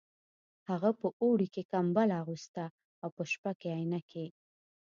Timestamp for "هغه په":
0.69-1.07